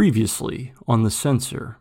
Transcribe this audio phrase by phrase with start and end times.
[0.00, 1.76] Previously, on the Censer,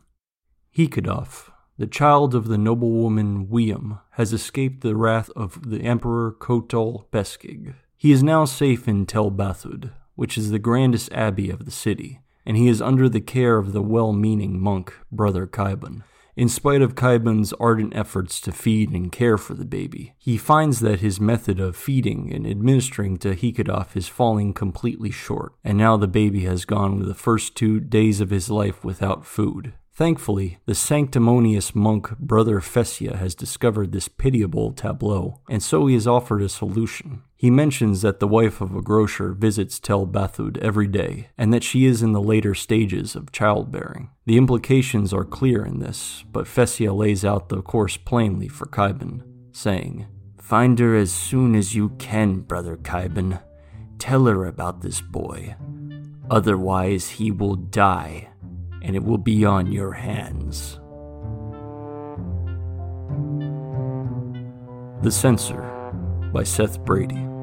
[0.77, 7.05] Heeqadaf, the child of the noblewoman Uiyam, has escaped the wrath of the Emperor Ckotol
[7.12, 7.76] Beskig.
[7.96, 12.20] He is now safe in Tell Bathud, which is the grandest abbey of the city,
[12.46, 16.04] and he is under the care of the well meaning monk, Brother Khaibon.
[16.39, 20.79] In spite of Khaibon's ardent efforts to feed and care for the baby, he finds
[20.79, 25.97] that his method of feeding and administering to Heeqadaf is falling completely short, and now
[25.97, 29.73] the baby has gone the first two days of his life without food.
[29.91, 36.08] Thankfully, the sanctimonious monk Brother Fessia has discovered this pitiable tableau, and so he has
[36.08, 37.23] offered a solution.
[37.40, 41.64] He mentions that the wife of a grocer visits Tell Bathud every day, and that
[41.64, 44.10] she is in the later stages of childbearing.
[44.26, 49.24] The implications are clear in this, but Fessia lays out the course plainly for Khaibon,
[49.54, 50.06] saying,
[50.38, 53.42] Find her as soon as you can, Brother Khaibon.
[54.00, 55.56] Tell her about this boy.
[56.30, 58.28] Otherwise, he will die
[58.82, 60.78] and it will be on your hands.
[65.03, 65.78] The Censer
[66.31, 67.39] by Seth Brady.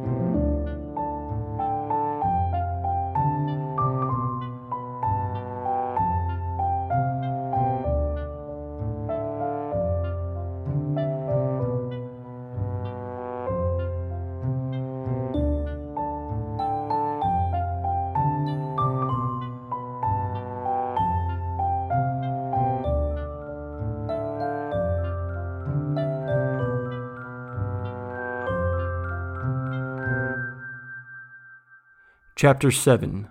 [32.38, 33.30] Chapter 7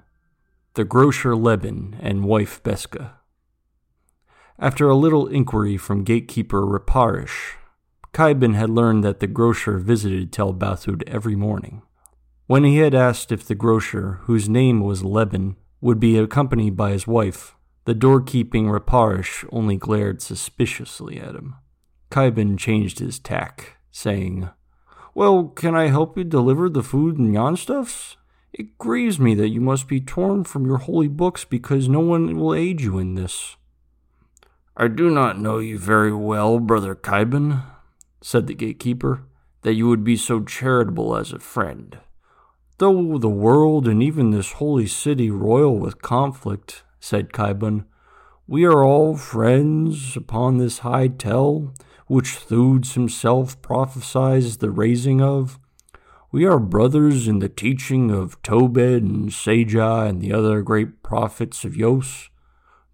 [0.74, 3.12] The Grocer Lebbn and Wife Besqah.
[4.58, 7.54] After a little inquiry from gatekeeper Raparish,
[8.14, 11.84] Khaibon had learned that the grocer visited Tell Bathud every morning.
[12.48, 16.90] When he had asked if the grocer, whose name was Lebbn, would be accompanied by
[16.90, 21.54] his wife, the doorkeeping Raparish only glared suspiciously at him.
[22.10, 24.50] Khaibon changed his tack, saying,
[25.14, 28.18] Well, can I help you deliver the food and yon stuffs?
[28.58, 32.38] It grieves me that you must be torn from your holy books because no one
[32.38, 33.58] will aid you in this.
[34.78, 37.66] I do not know you very well, brother Khaibon,
[38.22, 39.24] said the gatekeeper,
[39.64, 42.00] that you would be so charitable as a friend.
[42.78, 47.84] Though the world and even this holy city roil with conflict, said Khaibon,
[48.48, 51.74] we are all friends upon this high tell,
[52.08, 55.60] which Thudes himself prophesies the raising of,
[56.36, 61.64] we are brothers in the teaching of Tobed and Sajah and the other great prophets
[61.64, 62.30] of Yos.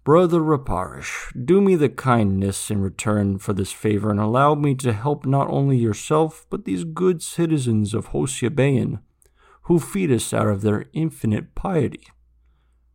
[0.04, 4.92] Brother Raparish, do me the kindness in return for this favor and allow me to
[4.92, 9.00] help not only yourself, but these good citizens of Hosea
[9.62, 12.06] who feed us out of their infinite piety.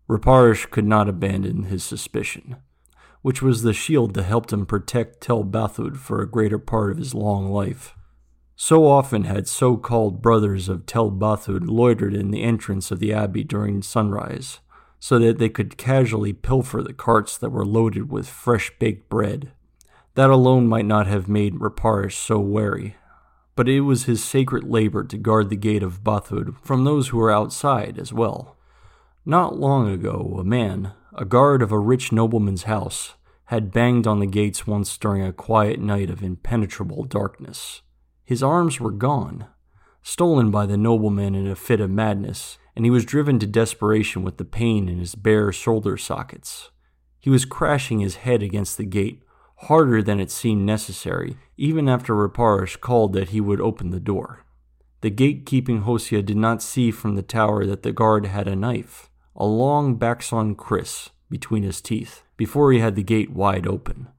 [0.08, 2.56] Raparish could not abandon his suspicion,
[3.22, 7.00] which was the shield that helped him protect Tell Bathud for a greater part of
[7.00, 7.97] his long life.
[8.60, 13.14] So often had so called brothers of Tell Bathud loitered in the entrance of the
[13.14, 14.62] abbey during sunrise,
[15.00, 19.52] so that they could casually pilfer the carts that were loaded with fresh baked bread.
[20.16, 22.96] That alone might not have made Raparish so wary,
[23.56, 27.20] but it was his sacred labor to guard the gate of Bathud from those who
[27.20, 28.58] were outside as well.
[29.24, 33.14] Not long ago, a man, a guard of a rich nobleman's house,
[33.46, 37.84] had banged on the gates once during a quiet night of impenetrable darkness.
[38.28, 39.46] His arms were gone,
[40.04, 44.22] stolen by the nobleman in a fit of madness, and he was driven to desperation
[44.22, 46.70] with the pain in his bare shoulder sockets.
[47.22, 49.24] He was crashing his head against the gate,
[49.60, 54.44] harder than it seemed necessary, even after Raparish called that he would open the door.
[55.00, 59.10] The gatekeeping Hosea did not see from the tower that the guard had a knife,
[59.38, 64.10] a long Baxon kris, between his teeth, before he had the gate wide open.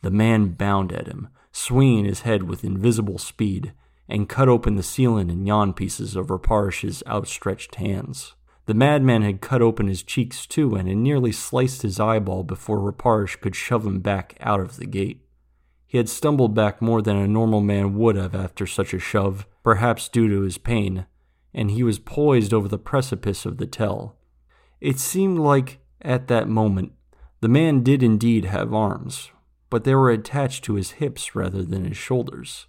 [0.00, 3.72] The man bound at him, swinging his head with invisible speed,
[4.08, 8.34] and cut open the ceiling and yon pieces over Raparish's outstretched hands.
[8.66, 12.80] The madman had cut open his cheeks too, and had nearly sliced his eyeball before
[12.80, 15.26] Raparish could shove him back out of the gate.
[15.86, 19.46] He had stumbled back more than a normal man would have after such a shove,
[19.62, 21.06] perhaps due to his pain,
[21.54, 24.18] and he was poised over the precipice of the tell.
[24.80, 26.92] It seemed like, at that moment,
[27.40, 29.30] the man did indeed have arms,
[29.70, 32.66] but they were attached to his hips rather than his shoulders.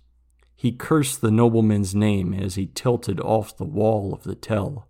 [0.56, 4.88] He cursed the nobleman's name as he tilted off the wall of the tell.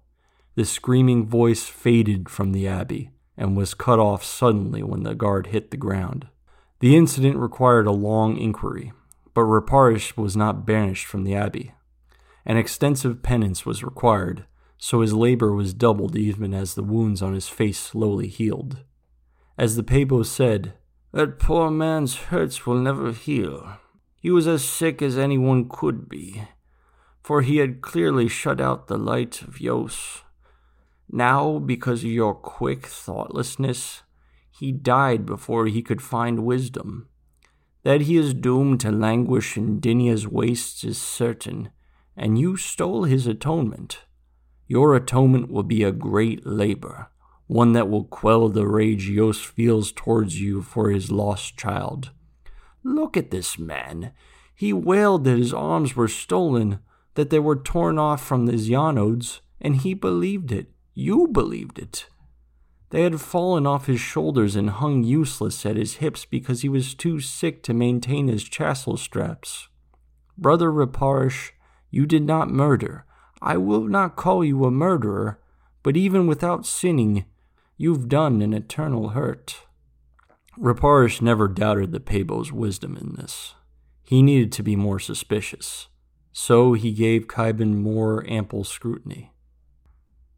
[0.56, 5.48] The screaming voice faded from the abbey and was cut off suddenly when the guard
[5.48, 6.28] hit the ground.
[6.80, 8.92] The incident required a long inquiry,
[9.34, 11.74] but Raparish was not banished from the abbey.
[12.46, 14.46] An extensive penance was required,
[14.78, 18.84] so his labor was doubled even as the wounds on his face slowly healed.
[19.58, 20.74] As the Peybo said,
[21.12, 23.78] That poor man's hurts will never heal.
[24.22, 26.44] He was as sick as anyone could be,
[27.24, 30.24] for he had clearly shut out the light of Yos.
[31.12, 34.04] Now, because of your quick thoughtlessness,
[34.52, 37.08] he died before he could find wisdom.
[37.84, 41.72] That he is doomed to languish in Dinia's wastes is certain,
[42.16, 44.06] and you stole his atonement.
[44.68, 47.10] Your atonement will be a great labor,
[47.50, 52.12] one that will quell the rage Yos feels towards you for his lost child.
[52.84, 54.12] Look at this man.
[54.54, 56.78] He wailed that his arms were stolen,
[57.16, 60.68] that they were torn off from the Zyanodes, and he believed it.
[60.94, 62.08] You believed it.
[62.92, 66.94] They had fallen off his shoulders and hung useless at his hips because he was
[66.94, 69.70] too sick to maintain his chassel straps.
[70.38, 71.54] Brother Raparish,
[71.90, 73.06] you did not murder.
[73.42, 75.40] I will not call you a murderer,
[75.82, 77.26] but even without sinning,
[77.80, 79.62] you've done an eternal hurt.
[80.60, 83.56] Raparish never doubted the Peybo's wisdom in this.
[84.04, 85.88] He needed to be more suspicious,
[86.34, 89.32] so he gave Khaibon more ample scrutiny.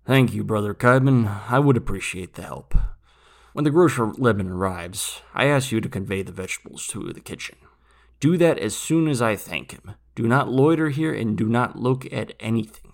[0.05, 1.49] Thank you, Brother Khaibon.
[1.49, 2.75] I would appreciate the help.
[3.53, 7.55] When the grocer Lebbn arrives, I ask you to convey the vegetables to the kitchen.
[8.19, 9.95] Do that as soon as I thank him.
[10.13, 12.90] Do not loiter here and do not look at anything.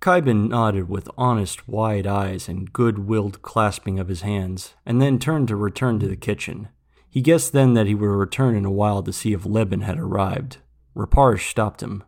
[0.00, 5.18] Khaibon nodded with honest, wide eyes and good willed clasping of his hands, and then
[5.18, 6.68] turned to return to the kitchen.
[7.10, 9.98] He guessed then that he would return in a while to see if Lebbn had
[9.98, 10.58] arrived.
[10.94, 12.04] Raparish stopped him.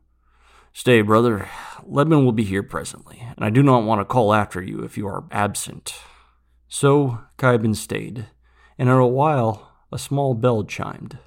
[0.73, 1.49] Stay, brother.
[1.85, 4.97] Lebbn will be here presently, and I do not want to call after you if
[4.97, 5.95] you are absent.
[6.69, 8.27] So Khaibon stayed,
[8.79, 11.19] and in a while a small bell chimed.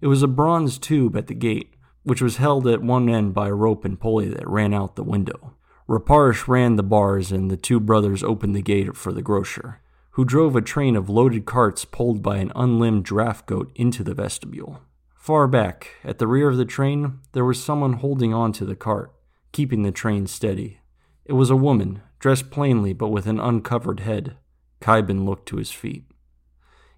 [0.00, 3.48] It was a bronze tube at the gate, which was held at one end by
[3.48, 5.54] a rope and pulley that ran out the window.
[5.90, 9.80] Raparish ran the bars, and the two brothers opened the gate for the grocer,
[10.12, 14.14] who drove a train of loaded carts pulled by an unlimbed draft goat into the
[14.14, 14.82] vestibule.
[15.16, 18.76] Far back, at the rear of the train, there was someone holding on to the
[18.76, 19.12] cart,
[19.50, 20.78] keeping the train steady.
[21.24, 24.36] It was a woman, dressed plainly but with an uncovered head.
[24.80, 26.04] Khaibon looked to his feet.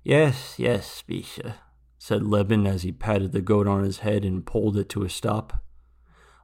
[0.05, 1.55] Yes, yes, Bisha,
[1.97, 5.09] said Lebbn as he patted the goat on his head and pulled it to a
[5.09, 5.65] stop.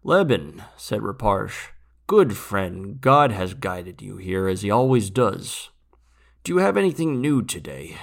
[0.03, 1.73] Lebbn, said Raparish,
[2.09, 5.69] good friend, God has guided you here as he always does.
[6.43, 7.99] Do you have anything new today?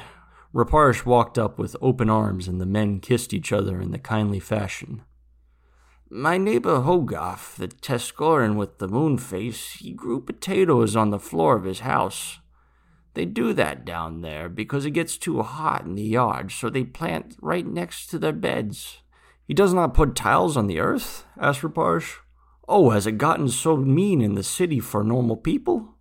[0.54, 4.40] Raparish walked up with open arms, and the men kissed each other in the kindly
[4.40, 5.02] fashion.
[6.08, 11.58] My neighbor Hogarth, the Teskoran with the moon face, he grew potatoes on the floor
[11.58, 12.38] of his house.
[13.16, 16.84] They do that down there because it gets too hot in the yard, so they
[16.84, 19.00] plant right next to their beds.
[19.48, 21.26] He does not put tiles on the earth?
[21.40, 22.18] asked Raparish.
[22.68, 25.96] Oh, has it gotten so mean in the city for normal people?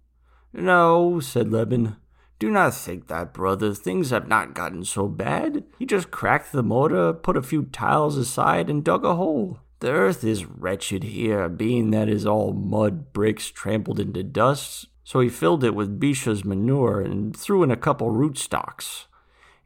[0.52, 1.96] No, said Lebbn.
[2.38, 3.74] Do not think that, brother.
[3.74, 5.64] Things have not gotten so bad.
[5.78, 9.60] He just cracked the mortar, put a few tiles aside, and dug a hole.
[9.80, 15.20] The earth is wretched here, being that is all mud bricks trampled into dust, so
[15.20, 19.04] he filled it with Bisha's manure and threw in a couple rootstocks.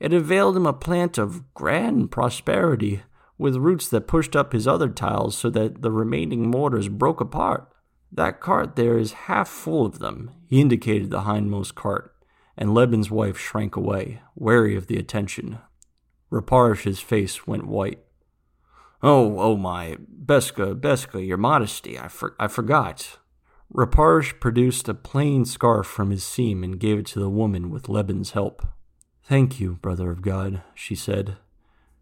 [0.00, 3.02] It availed him a plant of grand prosperity,
[3.38, 7.68] with roots that pushed up his other tiles so that the remaining mortars broke apart.
[8.12, 10.32] That cart there is half full of them.
[10.46, 12.14] He indicated the hindmost cart
[12.58, 15.60] and Lebbn's wife shrank away, wary of the attention.
[16.30, 18.00] Raparish's face went white.
[19.00, 19.96] Oh, oh my,
[20.26, 23.18] Besqah, Besqah, your modesty, I, for, I forgot.
[23.72, 27.88] Raparish produced a plain scarf from his seam and gave it to the woman with
[27.88, 28.66] Lebbn's help.
[29.22, 31.36] Thank you, brother of God, she said.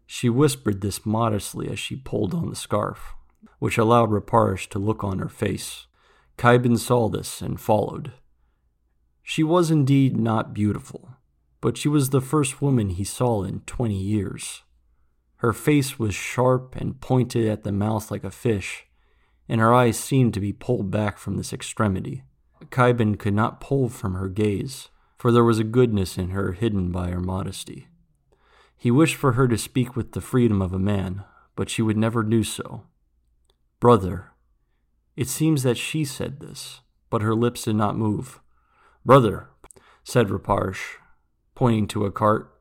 [0.07, 3.13] She whispered this modestly as she pulled on the scarf,
[3.59, 5.85] which allowed Raparish to look on her face.
[6.37, 8.13] Kaiban saw this and followed.
[9.21, 11.09] She was indeed not beautiful,
[11.59, 14.63] but she was the first woman he saw in twenty years.
[15.37, 18.87] Her face was sharp and pointed at the mouth like a fish,
[19.49, 22.23] and her eyes seemed to be pulled back from this extremity.
[22.71, 26.91] Kaiban could not pull from her gaze, for there was a goodness in her hidden
[26.91, 27.87] by her modesty.
[28.77, 31.23] He wished for her to speak with the freedom of a man,
[31.55, 32.83] but she would never do so.
[33.79, 34.31] Brother.
[35.15, 38.39] It seems that she said this, but her lips did not move.
[39.03, 39.49] Brother,
[40.03, 40.97] said Raparish,
[41.55, 42.53] pointing to a cart,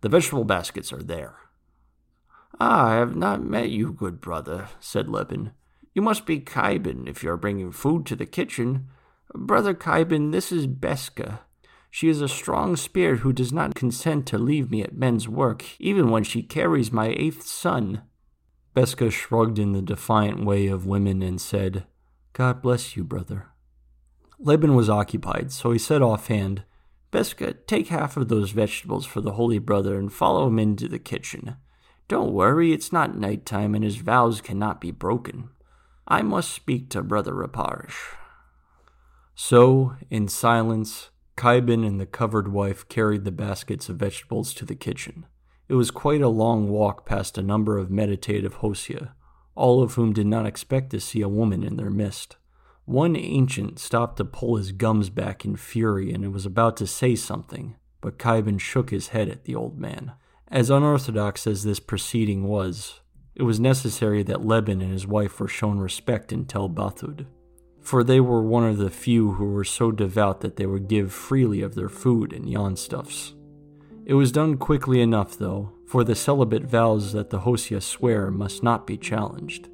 [0.00, 1.36] the vegetable baskets are there.
[2.60, 5.52] Ah, I have not met you, good brother, said Lebbn.
[5.94, 8.88] You must be Khaibon if you are bringing food to the kitchen.
[9.34, 11.40] Brother Khaibon, this is Besqah.
[11.90, 15.64] She is a strong spirit who does not consent to leave me at men's work,
[15.80, 18.02] even when she carries my eighth son.
[18.74, 21.86] Besqah shrugged in the defiant way of women and said,
[22.32, 23.48] God bless you, brother.
[24.40, 26.62] Lebbn was occupied, so he said offhand,
[27.12, 31.00] Besqah, take half of those vegetables for the holy brother and follow him into the
[31.00, 31.56] kitchen.
[32.06, 35.50] Don't worry, it's not night time and his vows cannot be broken.
[36.06, 38.14] I must speak to Brother Raparish.
[39.34, 44.74] So, in silence, Khaibon and the covered wife carried the baskets of vegetables to the
[44.74, 45.24] kitchen.
[45.70, 49.14] It was quite a long walk past a number of meditative Hosea,
[49.54, 52.36] all of whom did not expect to see a woman in their midst.
[52.84, 57.16] One ancient stopped to pull his gums back in fury and was about to say
[57.16, 60.12] something, but Khaibon shook his head at the old man.
[60.48, 63.00] As unorthodox as this proceeding was,
[63.34, 67.24] it was necessary that Lebbn and his wife were shown respect in Tell Bathud,
[67.80, 71.12] for they were one of the few who were so devout that they would give
[71.12, 73.34] freely of their food and yon stuffs.
[74.04, 78.62] It was done quickly enough, though, for the celibate vows that the Hosea swear must
[78.62, 79.68] not be challenged.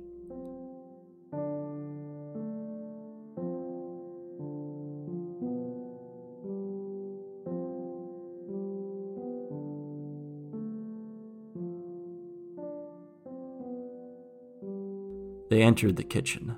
[15.48, 16.56] They entered the kitchen.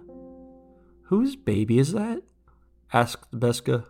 [1.08, 2.22] Whose baby is that?
[2.92, 3.86] asked Besqah.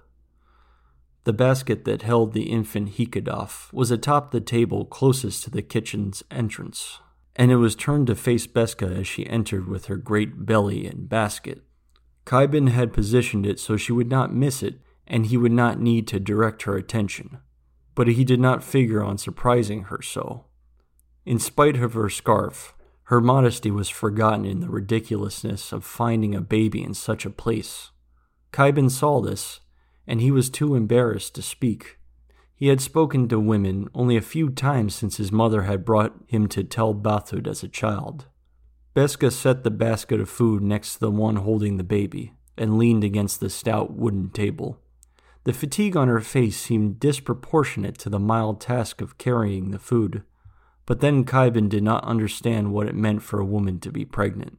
[1.24, 6.22] The basket that held the infant Heeqadaf was atop the table closest to the kitchen's
[6.30, 7.00] entrance,
[7.34, 11.08] and it was turned to face Besqah as she entered with her great belly and
[11.08, 11.64] basket.
[12.24, 16.06] Khaibon had positioned it so she would not miss it and he would not need
[16.06, 17.38] to direct her attention,
[17.96, 20.44] but he did not figure on surprising her so.
[21.26, 22.74] In spite of her scarf,
[23.08, 27.90] her modesty was forgotten in the ridiculousness of finding a baby in such a place.
[28.52, 29.60] Khaibon saw this,
[30.06, 31.98] and he was too embarrassed to speak.
[32.54, 36.48] He had spoken to women only a few times since his mother had brought him
[36.48, 38.26] to Tell Bathud as a child.
[38.94, 43.04] Besqah set the basket of food next to the one holding the baby and leaned
[43.04, 44.82] against the stout wooden table.
[45.44, 50.24] The fatigue on her face seemed disproportionate to the mild task of carrying the food.
[50.88, 54.56] But then Khaibon did not understand what it meant for a woman to be pregnant.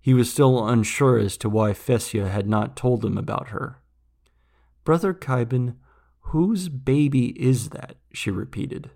[0.00, 3.80] He was still unsure as to why Fesia had not told him about her.
[4.82, 5.76] Brother Khaibon,
[6.32, 7.98] whose baby is that?
[8.12, 8.90] she repeated.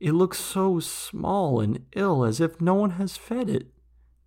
[0.00, 3.66] It looks so small and ill as if no one has fed it.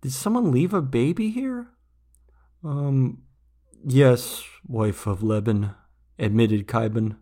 [0.00, 1.70] Did someone leave a baby here?
[2.62, 3.22] Um,
[3.84, 5.74] yes, wife of Lebbn,
[6.20, 7.16] admitted Khaibon.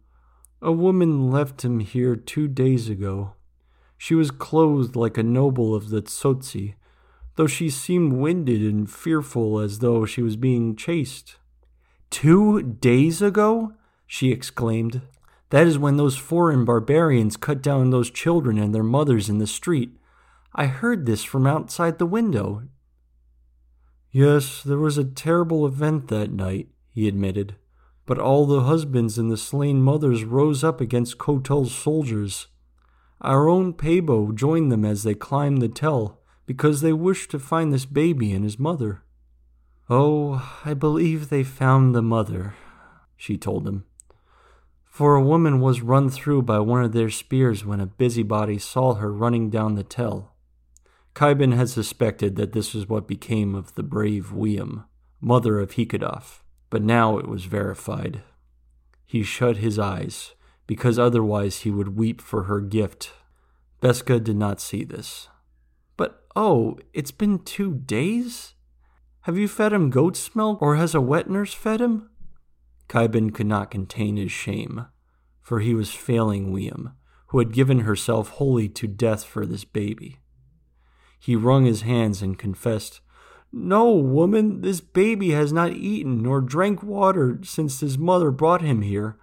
[0.60, 3.32] A woman left him here two days ago.
[4.02, 6.72] She was clothed like a noble of the Tsotsi,
[7.36, 11.36] though she seemed winded and fearful as though she was being chased.
[12.08, 13.74] Two days ago?
[14.06, 15.02] she exclaimed.
[15.50, 19.46] That is when those foreign barbarians cut down those children and their mothers in the
[19.46, 19.90] street.
[20.54, 22.62] I heard this from outside the window.
[24.10, 27.56] Yes, there was a terrible event that night, he admitted.
[28.06, 32.46] But all the husbands and the slain mothers rose up against Ckotol's soldiers.
[33.20, 37.72] Our own Peybo joined them as they climbed the tell, because they wished to find
[37.72, 39.02] this baby and his mother.
[39.90, 42.54] Oh, I believe they found the mother,
[43.16, 43.84] she told him.
[44.86, 48.94] For a woman was run through by one of their spears when a busybody saw
[48.94, 50.34] her running down the tell.
[51.14, 54.84] Khaibon had suspected that this was what became of the brave Uiyam,
[55.20, 58.22] mother of Heeqadaf, but now it was verified.
[59.04, 60.32] He shut his eyes,
[60.70, 63.10] because otherwise he would weep for her gift.
[63.82, 65.26] Besqah did not see this.
[65.96, 68.54] But oh, it's been two days?
[69.22, 72.08] Have you fed him goat's milk, or has a wet nurse fed him?
[72.88, 74.86] Khaibon could not contain his shame,
[75.42, 76.92] for he was failing Uiyam,
[77.30, 80.20] who had given herself wholly to death for this baby.
[81.18, 83.00] He wrung his hands and confessed,
[83.50, 88.82] No, woman, this baby has not eaten nor drank water since his mother brought him
[88.82, 89.18] here.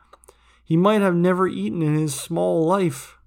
[0.68, 3.18] He might have never eaten in his small life.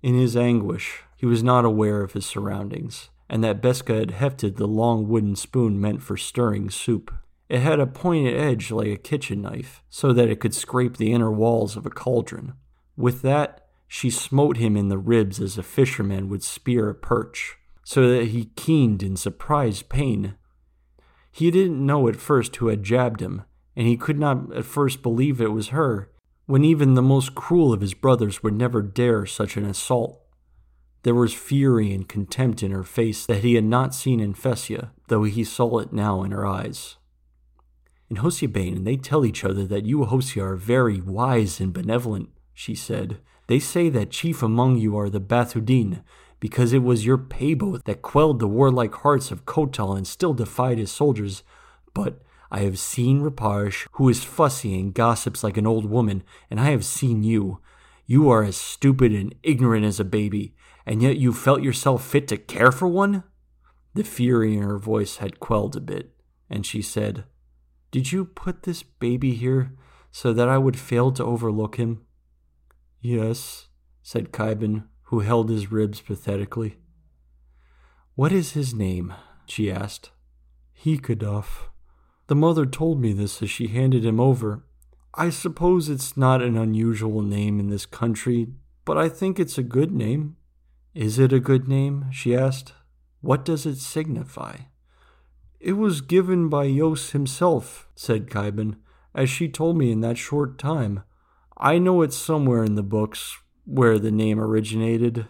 [0.00, 4.54] In his anguish, he was not aware of his surroundings, and that Besqah had hefted
[4.54, 7.12] the long wooden spoon meant for stirring soup.
[7.48, 11.10] It had a pointed edge like a kitchen knife, so that it could scrape the
[11.10, 12.52] inner walls of a cauldron.
[12.96, 17.56] With that, she smote him in the ribs as a fisherman would spear a perch,
[17.82, 20.36] so that he keened in surprised pain.
[21.32, 23.42] He didn't know at first who had jabbed him,
[23.76, 26.10] and he could not at first believe it was her,
[26.46, 30.20] when even the most cruel of his brothers would never dare such an assault.
[31.02, 34.90] There was fury and contempt in her face that he had not seen in Fesia,
[35.08, 36.96] though he saw it now in her eyes.
[38.08, 42.74] In Hosea they tell each other that you Hosea are very wise and benevolent, she
[42.74, 43.18] said.
[43.46, 46.02] They say that chief among you are the Bathudin,
[46.40, 50.78] because it was your Peybo that quelled the warlike hearts of Ckotol and still defied
[50.78, 51.42] his soldiers.
[51.92, 52.22] But
[52.54, 56.70] I have seen Reparish, who is fussy and gossips like an old woman, and I
[56.70, 57.58] have seen you.
[58.06, 60.54] You are as stupid and ignorant as a baby,
[60.86, 63.24] and yet you felt yourself fit to care for one?
[63.94, 66.14] The fury in her voice had quelled a bit,
[66.48, 67.24] and she said,
[67.90, 69.72] Did you put this baby here
[70.12, 72.02] so that I would fail to overlook him?
[73.00, 73.66] Yes,
[74.00, 76.76] said Khaibon, who held his ribs pathetically.
[78.14, 79.12] What is his name?
[79.44, 80.12] she asked.
[80.84, 81.73] Heeqadaf.
[82.26, 84.64] The mother told me this as she handed him over.
[85.14, 88.48] I suppose it's not an unusual name in this country,
[88.84, 90.36] but I think it's a good name.
[90.94, 92.06] Is it a good name?
[92.10, 92.72] she asked.
[93.20, 94.56] What does it signify?
[95.60, 98.76] It was given by Yos himself, said Khaibon,
[99.14, 101.02] as she told me in that short time.
[101.56, 105.26] I know it's somewhere in the books where the name originated,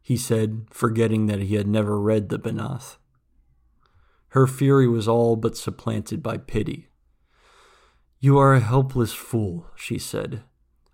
[0.00, 2.96] he said, forgetting that he had never read the Banath.
[4.30, 6.88] Her fury was all but supplanted by pity.
[8.20, 10.42] You are a helpless fool, she said.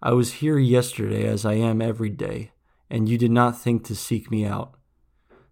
[0.00, 2.52] I was here yesterday as I am every day,
[2.88, 4.78] and you did not think to seek me out.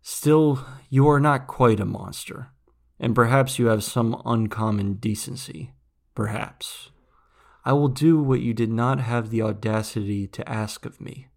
[0.01, 2.51] Still, you are not quite a monster,
[2.99, 5.75] and perhaps you have some uncommon decency.
[6.15, 6.91] Perhaps.
[7.67, 11.29] I will do what you did not have the audacity to ask of me.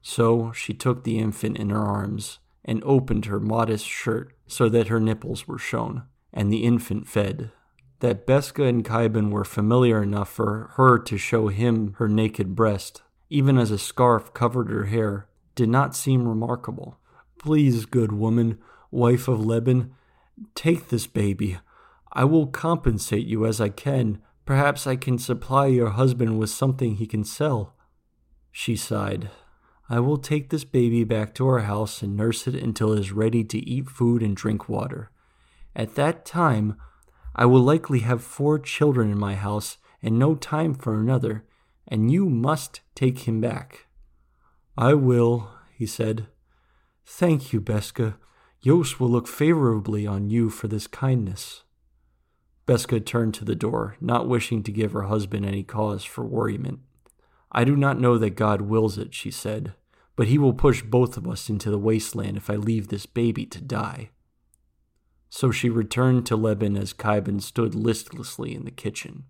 [0.00, 4.88] So she took the infant in her arms and opened her modest shirt so that
[4.88, 7.50] her nipples were shown, and the infant fed.
[8.00, 13.02] That Besqah and Khaibon were familiar enough for her to show him her naked breast,
[13.30, 16.98] even as a scarf covered her hair, did not seem remarkable.
[17.38, 18.58] Please, good woman,
[18.90, 19.90] wife of Lebbn,
[20.54, 21.58] take this baby.
[22.12, 24.20] I will compensate you as I can.
[24.44, 27.74] Perhaps I can supply your husband with something he can sell.
[28.52, 29.30] She sighed.
[29.88, 33.12] I will take this baby back to our house and nurse it until it is
[33.12, 35.10] ready to eat food and drink water.
[35.76, 36.76] At that time,
[37.34, 41.44] I will likely have four children in my house and no time for another,
[41.86, 43.86] and you must take him back.
[44.76, 46.28] I will, he said.
[47.04, 48.16] Thank you, Besqah.
[48.62, 51.64] Yos will look favorably on you for this kindness.
[52.66, 56.80] Besqah turned to the door, not wishing to give her husband any cause for worriment.
[57.54, 59.74] I do not know that God wills it, she said,
[60.16, 63.46] but he will push both of us into the wasteland if I leave this baby
[63.46, 64.10] to die.
[65.30, 69.24] So she returned to Lebbn as Khaibon stood listlessly in the kitchen,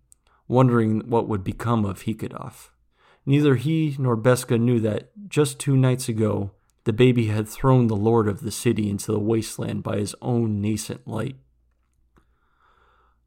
[0.48, 2.70] wondering what would become of Heeqadaf.
[3.26, 6.52] Neither he nor Besqah knew that, just two nights ago,
[6.84, 10.60] the baby had thrown the lord of the city into the wasteland by his own
[10.60, 11.37] nascent light.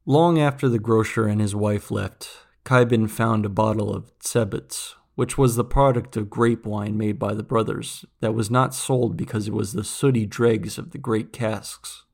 [0.06, 5.38] Long after the grocer and his wife left, Khaibon found a bottle of tsebets, which
[5.38, 9.48] was the product of grape wine made by the brothers, that was not sold because
[9.48, 12.04] it was the sooty dregs of the great casks.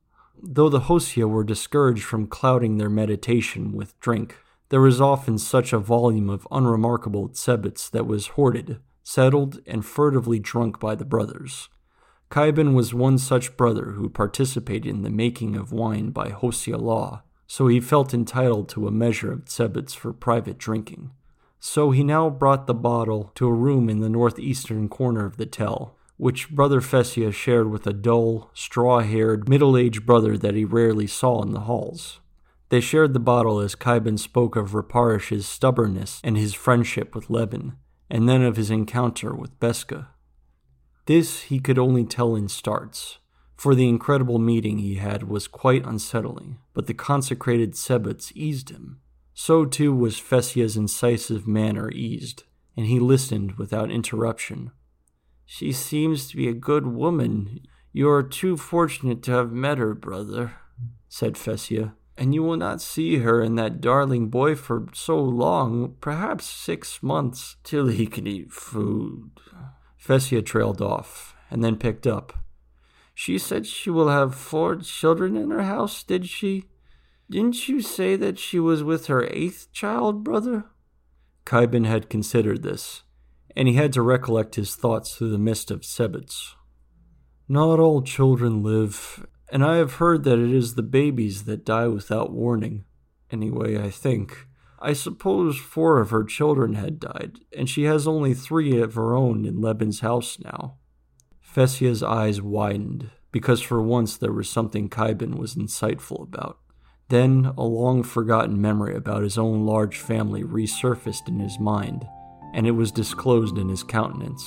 [0.41, 4.39] Though the Hosea were discouraged from clouding their meditation with drink,
[4.69, 10.39] there was often such a volume of unremarkable tsebets that was hoarded, settled, and furtively
[10.39, 11.69] drunk by the brothers.
[12.31, 17.24] Khaibon was one such brother who participated in the making of wine by Hosea law,
[17.47, 21.11] so he felt entitled to a measure of tsebets for private drinking.
[21.61, 25.47] So he now brought the bottle to a room in the northeastern corner of the
[25.47, 30.65] tell, which Brother Fessia shared with a dull, straw haired, middle aged brother that he
[30.65, 32.21] rarely saw in the halls.
[32.69, 37.77] They shared the bottle as Khaibon spoke of Reparish's stubbornness and his friendship with Lebbn,
[38.11, 40.09] and then of his encounter with Besqah.
[41.07, 43.19] This he could only tell in starts,
[43.57, 49.01] for the incredible meeting he had was quite unsettling, but the consecrated tsebets eased him.
[49.33, 52.45] So too was Fessia's incisive manner eased,
[52.77, 54.71] and he listened without interruption.
[55.45, 57.61] She seems to be a good woman.
[57.93, 60.53] You are too fortunate to have met her, brother,
[61.09, 65.97] said Fessia, and you will not see her and that darling boy for so long,
[66.01, 69.31] perhaps six months, till he can eat food.
[70.01, 72.44] Fessia trailed off, and then picked up.
[73.15, 76.65] She said she will have four children in her house, did she?
[77.31, 80.65] Didn't you say that she was with her eighth child, brother?
[81.47, 83.03] Khaibon had considered this,
[83.57, 86.55] and he had to recollect his thoughts through the mist of tsebets.
[87.49, 91.87] Not all children live, and I have heard that it is the babies that die
[91.87, 92.85] without warning.
[93.31, 94.47] Anyway, I think.
[94.81, 99.15] I suppose four of her children had died, and she has only three of her
[99.15, 100.79] own in Lebbn's house now.
[101.55, 106.59] Fessia's eyes widened, because for once there was something Khaibon was insightful about.
[107.11, 112.07] Then a long forgotten memory about his own large family resurfaced in his mind,
[112.55, 114.45] and it was disclosed in his countenance.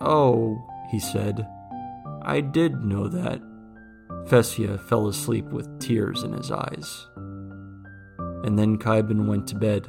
[0.00, 1.44] Oh, he said,
[2.22, 3.40] I did know that.
[4.26, 7.06] Fessia fell asleep with tears in his eyes.
[8.44, 9.86] and then Khaibon went to bed.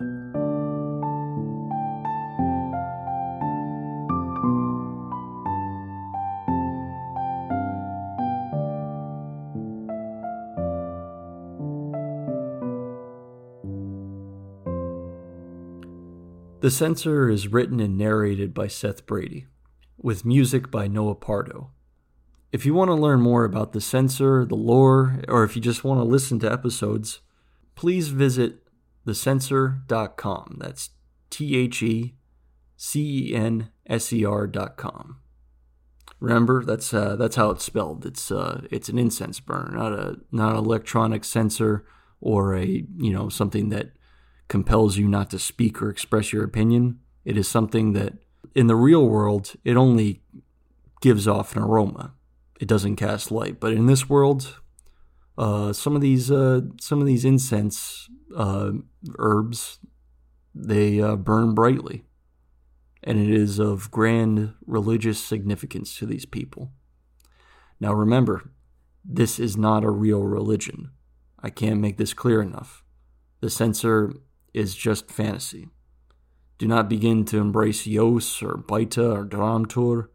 [16.59, 19.45] The Censer is written and narrated by Seth Brady,
[19.95, 21.69] with music by Noah Pardo.
[22.51, 25.83] If you want to learn more about The Censer, the lore, or if you just
[25.83, 27.19] want to listen to episodes,
[27.75, 28.63] please visit
[29.05, 30.57] thecenser.com.
[30.59, 30.89] That's
[31.29, 32.15] T H E
[32.75, 35.19] C E N S E R.com.
[36.19, 38.03] Remember, that's uh, that's how it's spelled.
[38.03, 41.85] It's uh, it's an incense burner, not a not an electronic sensor
[42.19, 43.91] or a you know something that
[44.47, 46.99] compels you not to speak or express your opinion.
[47.25, 48.13] It is something that
[48.55, 50.21] in the real world, it only
[51.01, 52.13] gives off an aroma.
[52.59, 53.59] It doesn't cast light.
[53.59, 54.59] But in this world,
[55.37, 58.71] uh, some of these uh, some of these incense uh,
[59.19, 59.79] herbs
[60.55, 62.03] they uh, burn brightly,
[63.03, 66.71] and it is of grand religious significance to these people.
[67.79, 68.49] Now remember,
[69.05, 70.89] this is not a real religion.
[71.39, 72.83] I can't make this clear enough.
[73.41, 74.13] The Censer
[74.57, 75.67] is just fantasy.
[76.57, 80.07] Do not begin to embrace Yos or Baita or Dramtur,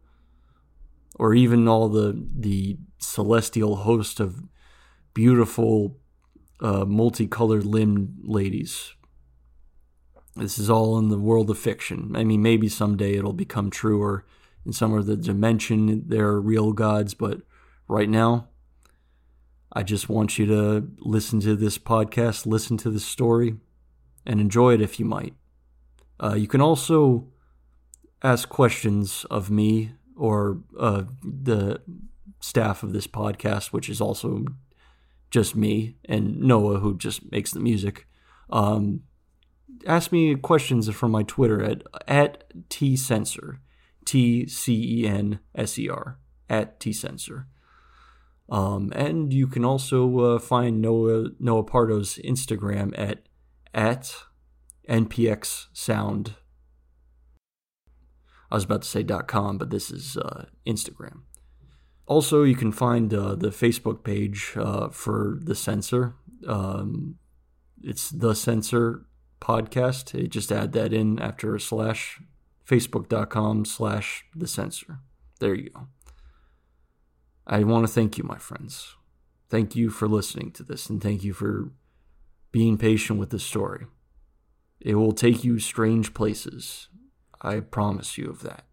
[1.15, 4.43] or even all the the celestial host of
[5.13, 5.97] beautiful,
[6.59, 8.93] uh, multicolored limbed ladies.
[10.35, 12.15] This is all in the world of fiction.
[12.15, 14.25] I mean, maybe someday it'll become true, or
[14.65, 17.41] in some other dimension there are real gods, but
[17.87, 18.49] right now,
[19.71, 23.55] I just want you to listen to this podcast, listen to this story,
[24.25, 25.33] and enjoy it if you might.
[26.21, 27.27] Uh, you can also
[28.21, 31.81] ask questions of me or uh, the
[32.39, 34.45] staff of this podcast, which is also
[35.31, 38.07] just me and Noah, who just makes the music.
[38.49, 39.01] Um,
[39.87, 43.59] ask me questions from my Twitter at at t censer,
[44.05, 46.93] t c e n s e r at t.
[48.49, 53.27] Um, and you can also uh, find Noah Noah Pardo's Instagram at
[53.73, 54.15] at
[54.89, 56.35] npx sound.
[58.51, 61.21] I was about to say .com, but this is uh, Instagram.
[62.05, 66.15] Also, you can find uh, the Facebook page uh, for the Censer.
[66.47, 67.15] Um,
[67.81, 69.05] it's the censer
[69.41, 70.17] podcast.
[70.19, 72.19] You just add that in after a slash
[72.67, 74.99] facebook.com slash the censor.
[75.39, 75.87] There you go.
[77.45, 78.95] I want to thank you, my friends.
[79.49, 81.71] Thank you for listening to this, and thank you for
[82.53, 83.87] being patient with the story.
[84.79, 86.87] It will take you strange places.
[87.41, 88.63] I promise you of that.